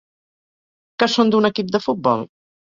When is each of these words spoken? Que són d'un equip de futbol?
Que 1.03 1.09
són 1.17 1.31
d'un 1.37 1.53
equip 1.53 1.71
de 1.77 1.85
futbol? 1.87 2.29